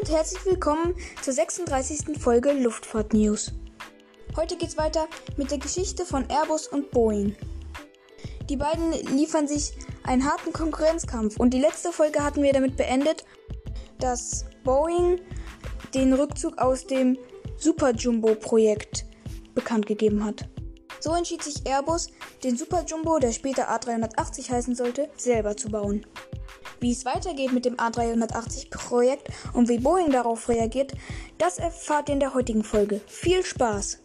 [0.00, 2.18] und herzlich willkommen zur 36.
[2.18, 3.52] Folge Luftfahrt News.
[4.34, 7.36] Heute geht's weiter mit der Geschichte von Airbus und Boeing.
[8.48, 9.72] Die beiden liefern sich
[10.04, 13.26] einen harten Konkurrenzkampf und die letzte Folge hatten wir damit beendet,
[13.98, 15.20] dass Boeing
[15.92, 17.18] den Rückzug aus dem
[17.58, 19.04] Super Jumbo Projekt
[19.54, 20.48] bekannt gegeben hat.
[21.00, 22.08] So entschied sich Airbus,
[22.42, 26.06] den Super Jumbo, der später A380 heißen sollte, selber zu bauen.
[26.80, 30.92] Wie es weitergeht mit dem A380-Projekt und wie Boeing darauf reagiert,
[31.36, 33.02] das erfahrt ihr in der heutigen Folge.
[33.06, 33.98] Viel Spaß!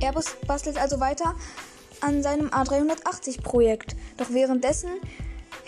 [0.00, 1.36] Airbus bastelt also weiter
[2.00, 3.94] an seinem A380-Projekt.
[4.16, 4.90] Doch währenddessen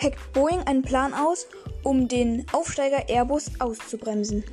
[0.03, 1.47] hackt Boeing einen Plan aus,
[1.83, 4.43] um den Aufsteiger Airbus auszubremsen.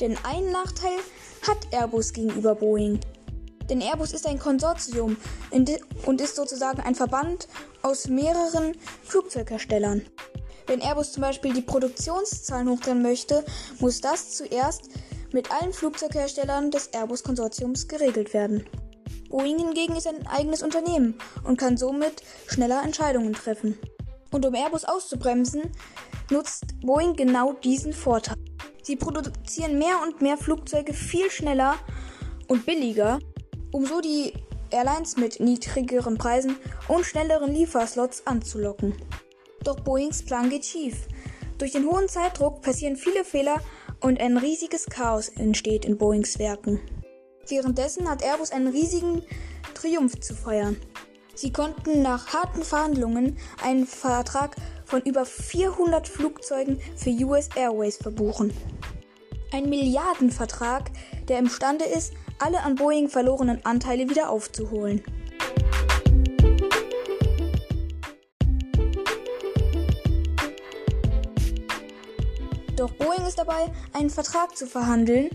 [0.00, 0.98] Denn einen Nachteil
[1.46, 2.98] hat Airbus gegenüber Boeing.
[3.68, 5.16] Denn Airbus ist ein Konsortium
[5.50, 7.48] und ist sozusagen ein Verband
[7.82, 8.72] aus mehreren
[9.04, 10.02] Flugzeugherstellern.
[10.66, 13.44] Wenn Airbus zum Beispiel die Produktionszahlen hochdrehen möchte,
[13.80, 14.88] muss das zuerst
[15.32, 18.64] mit allen Flugzeugherstellern des Airbus-Konsortiums geregelt werden.
[19.28, 23.76] Boeing hingegen ist ein eigenes Unternehmen und kann somit schneller Entscheidungen treffen.
[24.30, 25.72] Und um Airbus auszubremsen,
[26.30, 28.36] nutzt Boeing genau diesen Vorteil.
[28.82, 31.74] Sie produzieren mehr und mehr Flugzeuge viel schneller
[32.48, 33.18] und billiger
[33.74, 34.32] um so die
[34.70, 38.94] Airlines mit niedrigeren Preisen und schnelleren Lieferslots anzulocken.
[39.64, 41.08] Doch Boeings Plan geht schief.
[41.58, 43.56] Durch den hohen Zeitdruck passieren viele Fehler
[44.00, 46.80] und ein riesiges Chaos entsteht in Boeings Werken.
[47.48, 49.22] Währenddessen hat Airbus einen riesigen
[49.74, 50.76] Triumph zu feiern.
[51.34, 58.52] Sie konnten nach harten Verhandlungen einen Vertrag von über 400 Flugzeugen für US Airways verbuchen.
[59.50, 60.92] Ein Milliardenvertrag,
[61.28, 65.02] der imstande ist, alle an Boeing verlorenen Anteile wieder aufzuholen.
[72.76, 75.30] Doch Boeing ist dabei, einen Vertrag zu verhandeln,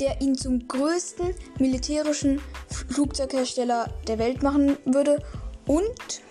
[0.00, 5.18] der ihn zum größten militärischen Flugzeughersteller der Welt machen würde
[5.66, 6.22] und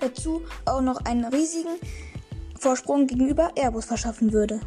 [0.00, 1.78] dazu auch noch einen riesigen
[2.58, 4.60] Vorsprung gegenüber Airbus verschaffen würde.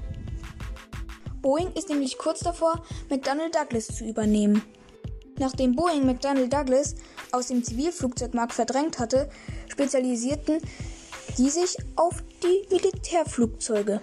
[1.45, 4.63] Boeing ist nämlich kurz davor, McDonnell Douglas zu übernehmen.
[5.37, 6.95] Nachdem Boeing McDonnell Douglas
[7.31, 9.29] aus dem Zivilflugzeugmarkt verdrängt hatte,
[9.67, 10.57] spezialisierten
[11.35, 14.01] sie sich auf die Militärflugzeuge.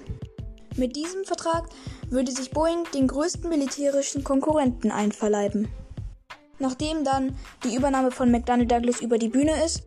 [0.76, 1.68] Mit diesem Vertrag
[2.10, 5.66] würde sich Boeing den größten militärischen Konkurrenten einverleiben.
[6.60, 9.82] Nachdem dann die Übernahme von McDonnell Douglas über die Bühne ist,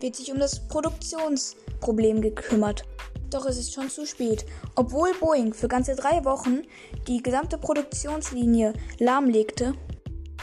[0.00, 2.86] wird sich um das Produktionsproblem gekümmert.
[3.34, 4.46] Doch es ist schon zu spät.
[4.76, 6.62] Obwohl Boeing für ganze drei Wochen
[7.08, 9.74] die gesamte Produktionslinie lahmlegte,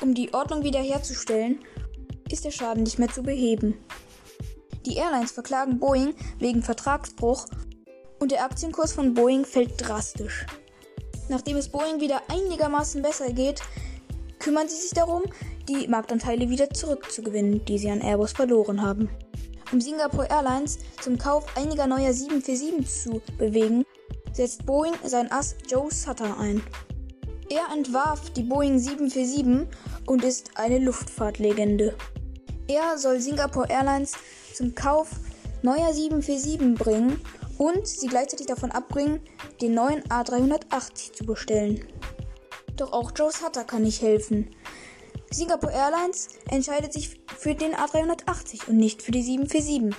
[0.02, 1.60] um die Ordnung wiederherzustellen,
[2.30, 3.78] ist der Schaden nicht mehr zu beheben.
[4.86, 7.46] Die Airlines verklagen Boeing wegen Vertragsbruch
[8.20, 10.46] und der Aktienkurs von Boeing fällt drastisch.
[11.30, 13.62] Nachdem es Boeing wieder einigermaßen besser geht,
[14.38, 15.24] kümmern sie sich darum,
[15.70, 19.10] die Marktanteile wieder zurückzugewinnen, die sie an Airbus verloren haben
[19.72, 23.86] um Singapore Airlines zum Kauf einiger neuer 747 zu bewegen,
[24.34, 26.62] setzt Boeing sein Ass Joe Sutter ein.
[27.50, 29.68] Er entwarf die Boeing 747
[30.06, 31.96] und ist eine Luftfahrtlegende.
[32.68, 34.14] Er soll Singapore Airlines
[34.54, 35.10] zum Kauf
[35.62, 37.20] neuer 747 bringen
[37.58, 39.20] und sie gleichzeitig davon abbringen,
[39.62, 41.86] den neuen A380 zu bestellen.
[42.78, 44.50] Doch auch Joe Sutter kann nicht helfen.
[45.34, 49.96] Singapore Airlines entscheidet sich für den A380 und nicht für die 747,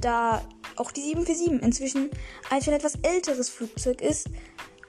[0.00, 0.42] da
[0.76, 2.10] auch die 747 inzwischen
[2.48, 4.30] ein schon etwas älteres Flugzeug ist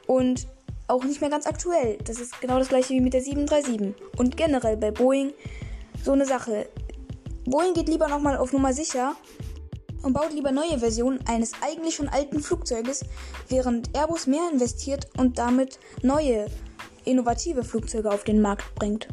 [0.08, 0.48] und
[0.88, 1.98] auch nicht mehr ganz aktuell.
[2.06, 5.34] Das ist genau das gleiche wie mit der 737 und generell bei Boeing
[6.04, 6.70] so eine Sache.
[7.46, 9.18] Boeing geht lieber nochmal auf Nummer sicher
[10.02, 13.04] und baut lieber neue Versionen eines eigentlich schon alten Flugzeuges,
[13.50, 16.46] während Airbus mehr investiert und damit neue,
[17.04, 19.10] innovative Flugzeuge auf den Markt bringt.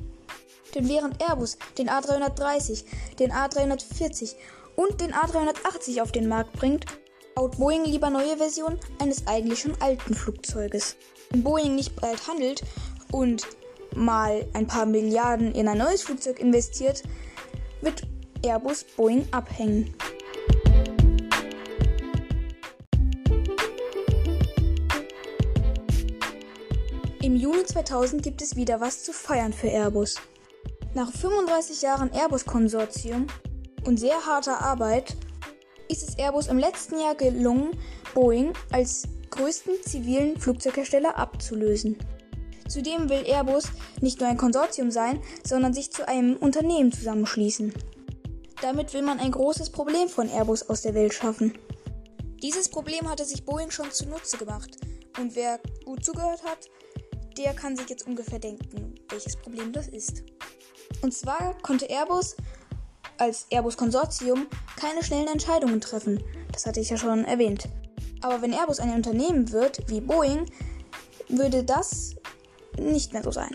[0.74, 2.84] Denn während Airbus den A330,
[3.18, 4.34] den A340
[4.76, 6.86] und den A380 auf den Markt bringt,
[7.34, 10.96] baut Boeing lieber neue Versionen eines eigentlich schon alten Flugzeuges.
[11.30, 12.62] Wenn Boeing nicht bald handelt
[13.10, 13.46] und
[13.94, 17.02] mal ein paar Milliarden in ein neues Flugzeug investiert,
[17.80, 18.02] wird
[18.42, 19.94] Airbus Boeing abhängen.
[27.22, 30.16] Im Juni 2000 gibt es wieder was zu feiern für Airbus.
[30.92, 33.28] Nach 35 Jahren Airbus-Konsortium
[33.86, 35.16] und sehr harter Arbeit
[35.88, 37.70] ist es Airbus im letzten Jahr gelungen,
[38.12, 41.96] Boeing als größten zivilen Flugzeughersteller abzulösen.
[42.68, 43.64] Zudem will Airbus
[44.00, 47.72] nicht nur ein Konsortium sein, sondern sich zu einem Unternehmen zusammenschließen.
[48.60, 51.56] Damit will man ein großes Problem von Airbus aus der Welt schaffen.
[52.42, 54.76] Dieses Problem hatte sich Boeing schon zunutze gemacht.
[55.20, 56.68] Und wer gut zugehört hat,
[57.38, 60.24] der kann sich jetzt ungefähr denken, welches Problem das ist.
[61.02, 62.36] Und zwar konnte Airbus
[63.18, 64.46] als Airbus Konsortium
[64.76, 66.22] keine schnellen Entscheidungen treffen.
[66.52, 67.68] Das hatte ich ja schon erwähnt.
[68.22, 70.46] Aber wenn Airbus ein Unternehmen wird, wie Boeing,
[71.28, 72.16] würde das
[72.78, 73.54] nicht mehr so sein.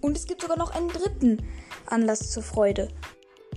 [0.00, 1.38] Und es gibt sogar noch einen dritten
[1.86, 2.88] Anlass zur Freude.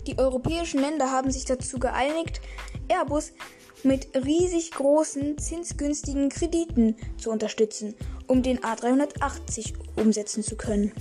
[0.07, 2.39] Die europäischen Länder haben sich dazu geeinigt,
[2.87, 3.33] Airbus
[3.83, 7.95] mit riesig großen, zinsgünstigen Krediten zu unterstützen,
[8.27, 10.91] um den A380 umsetzen zu können.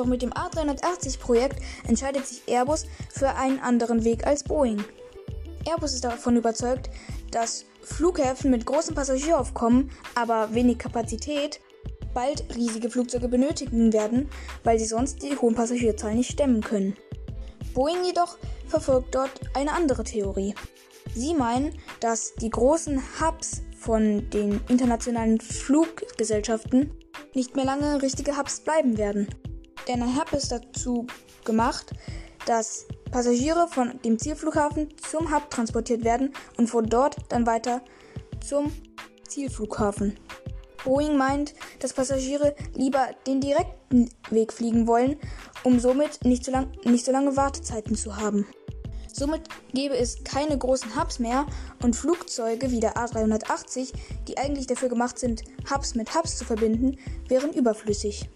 [0.00, 4.82] Doch mit dem A380-Projekt entscheidet sich Airbus für einen anderen Weg als Boeing.
[5.66, 6.88] Airbus ist davon überzeugt,
[7.30, 11.60] dass Flughäfen mit großem Passagieraufkommen, aber wenig Kapazität,
[12.14, 14.30] bald riesige Flugzeuge benötigen werden,
[14.64, 16.96] weil sie sonst die hohen Passagierzahlen nicht stemmen können.
[17.74, 18.38] Boeing jedoch
[18.68, 20.54] verfolgt dort eine andere Theorie.
[21.14, 26.90] Sie meinen, dass die großen Hubs von den internationalen Fluggesellschaften
[27.34, 29.28] nicht mehr lange richtige Hubs bleiben werden.
[29.88, 31.06] Denn Hub ist dazu
[31.44, 31.92] gemacht,
[32.46, 37.82] dass Passagiere von dem Zielflughafen zum Hub transportiert werden und von dort dann weiter
[38.46, 38.72] zum
[39.28, 40.18] Zielflughafen.
[40.84, 45.16] Boeing meint, dass Passagiere lieber den direkten Weg fliegen wollen,
[45.62, 48.46] um somit nicht so, lang, nicht so lange Wartezeiten zu haben.
[49.12, 49.42] Somit
[49.74, 51.46] gäbe es keine großen Hubs mehr
[51.82, 53.92] und Flugzeuge wie der A380,
[54.28, 56.96] die eigentlich dafür gemacht sind, Hubs mit Hubs zu verbinden,
[57.28, 58.30] wären überflüssig.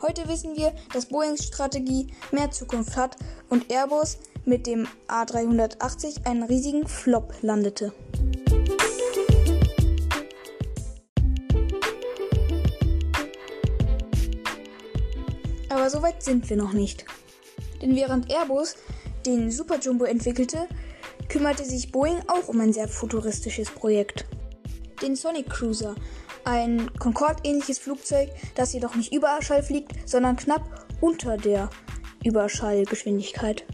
[0.00, 3.16] Heute wissen wir, dass Boeings Strategie mehr Zukunft hat
[3.48, 7.92] und Airbus mit dem A380 einen riesigen Flop landete.
[15.68, 17.04] Aber so weit sind wir noch nicht.
[17.82, 18.76] Denn während Airbus
[19.26, 20.68] den Super Jumbo entwickelte,
[21.28, 24.26] kümmerte sich Boeing auch um ein sehr futuristisches Projekt.
[25.02, 25.96] Den Sonic Cruiser,
[26.48, 31.68] ein Concorde-ähnliches Flugzeug, das jedoch nicht Überschall fliegt, sondern knapp unter der
[32.24, 33.64] Überschallgeschwindigkeit.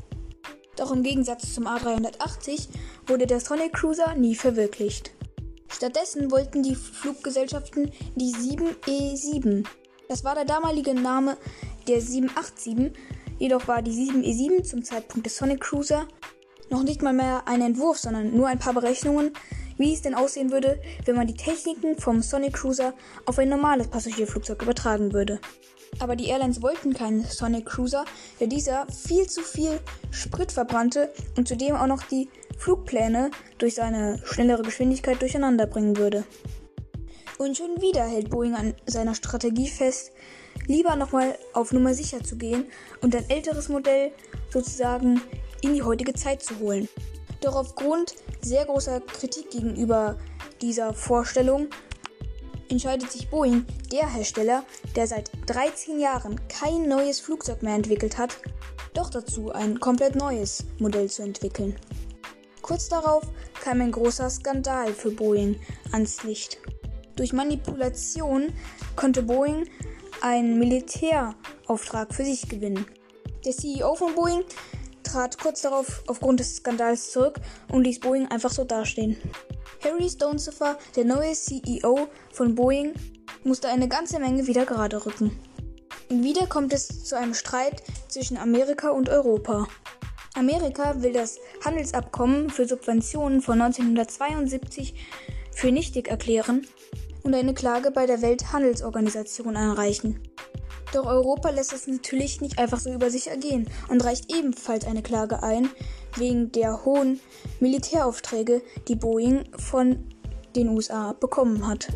[0.77, 2.69] Doch im Gegensatz zum A380
[3.07, 5.13] wurde der Sonic Cruiser nie verwirklicht.
[5.69, 9.65] Stattdessen wollten die Fluggesellschaften die 7E7.
[10.09, 11.37] Das war der damalige Name
[11.87, 12.93] der 787,
[13.39, 16.09] jedoch war die 7E7 zum Zeitpunkt des Sonic Cruiser
[16.71, 19.33] noch nicht mal mehr ein Entwurf, sondern nur ein paar Berechnungen,
[19.77, 22.95] wie es denn aussehen würde, wenn man die Techniken vom Sonic Cruiser
[23.27, 25.41] auf ein normales Passagierflugzeug übertragen würde.
[26.01, 28.05] Aber die Airlines wollten keinen Sonic Cruiser,
[28.41, 29.79] da dieser viel zu viel
[30.11, 32.29] Sprit verbrannte und zudem auch noch die
[32.59, 36.25] Flugpläne durch seine schnellere Geschwindigkeit durcheinander bringen würde.
[37.39, 40.13] Und schon wieder hält Boeing an seiner Strategie fest,
[40.67, 42.67] lieber nochmal auf Nummer sicher zu gehen
[43.01, 44.13] und ein älteres Modell
[44.51, 45.21] sozusagen
[45.61, 46.89] in die heutige Zeit zu holen.
[47.45, 50.17] Doch aufgrund sehr großer Kritik gegenüber
[50.63, 51.69] dieser Vorstellung
[52.71, 54.65] entscheidet sich Boeing, der Hersteller,
[54.97, 58.39] der seit 13 Jahren kein neues Flugzeug mehr entwickelt hat,
[58.95, 61.77] doch dazu ein komplett neues Modell zu entwickeln.
[62.63, 63.25] Kurz darauf
[63.63, 65.61] kam ein großer Skandal für Boeing
[65.93, 66.59] ans Licht.
[67.15, 68.55] Durch Manipulation
[68.97, 69.69] konnte Boeing
[70.23, 72.87] einen Militärauftrag für sich gewinnen.
[73.45, 74.45] Der CEO von Boeing
[75.15, 77.37] trat kurz darauf aufgrund des Skandals zurück
[77.71, 79.17] und ließ Boeing einfach so dastehen.
[79.85, 82.95] Harry Stonesifer, der neue CEO von Boeing,
[83.45, 85.39] musste eine ganze Menge wieder gerade rücken.
[86.11, 89.69] Und wieder kommt es zu einem Streit zwischen Amerika und Europa.
[90.35, 94.95] Amerika will das Handelsabkommen für Subventionen von 1972
[95.53, 96.67] für nichtig erklären
[97.23, 100.34] und eine Klage bei der Welthandelsorganisation einreichen.
[100.95, 105.03] Doch Europa lässt es natürlich nicht einfach so über sich ergehen und reicht ebenfalls eine
[105.03, 105.69] Klage ein
[106.15, 107.19] wegen der hohen
[107.59, 110.09] Militäraufträge, die Boeing von
[110.55, 111.89] den USA bekommen hat.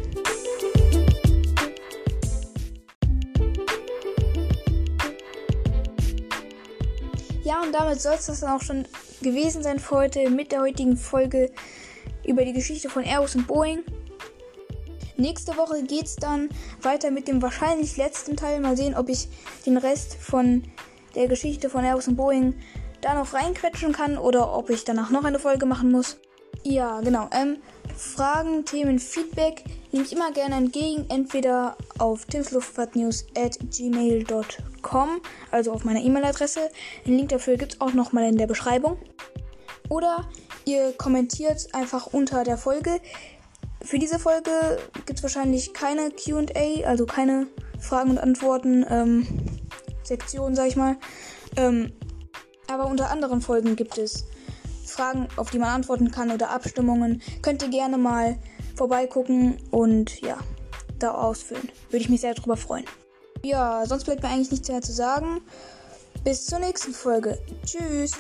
[7.45, 8.85] Ja, und damit soll es das dann auch schon
[9.23, 11.53] gewesen sein für heute mit der heutigen Folge
[12.27, 13.85] über die Geschichte von Airbus und Boeing.
[15.19, 16.49] Nächste Woche geht es dann
[16.81, 18.61] weiter mit dem wahrscheinlich letzten Teil.
[18.61, 19.29] Mal sehen, ob ich
[19.67, 20.63] den Rest von
[21.17, 22.55] der Geschichte von Airbus und Boeing
[23.01, 26.19] da noch reinquetschen kann oder ob ich danach noch eine Folge machen muss.
[26.63, 27.29] Ja, genau.
[27.33, 27.57] Ähm,
[27.97, 31.07] Fragen, Themen, Feedback nehme ich immer gerne entgegen.
[31.09, 35.21] Entweder auf timsluftfahrtnews at gmail.com,
[35.51, 36.71] also auf meiner E-Mail-Adresse.
[37.05, 38.99] Den Link dafür gibt es auch nochmal in der Beschreibung.
[39.89, 40.29] Oder
[40.65, 43.01] ihr kommentiert einfach unter der Folge.
[43.89, 44.51] Für diese Folge
[45.07, 47.47] gibt es wahrscheinlich keine QA, also keine
[47.81, 49.27] Fragen und Antworten ähm,
[50.03, 50.99] Sektion, sag ich mal.
[51.57, 51.95] Ähm,
[52.67, 54.27] Aber unter anderen Folgen gibt es
[54.85, 57.23] Fragen, auf die man antworten kann oder Abstimmungen.
[57.41, 58.37] Könnt ihr gerne mal
[58.77, 60.37] vorbeigucken und ja,
[60.99, 61.71] da ausfüllen.
[61.89, 62.85] Würde ich mich sehr darüber freuen.
[63.43, 65.41] Ja, sonst bleibt mir eigentlich nichts mehr zu sagen.
[66.25, 67.39] Bis zur nächsten Folge.
[67.65, 68.13] Tschüss.